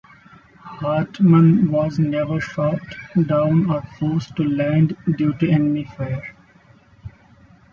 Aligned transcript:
Hartmann 0.79 1.69
was 1.71 1.99
never 1.99 2.39
shot 2.41 2.81
down 3.27 3.69
or 3.69 3.83
forced 3.99 4.35
to 4.35 4.43
land 4.43 4.97
due 5.15 5.31
to 5.35 5.47
enemy 5.47 5.83
fire. 5.95 6.35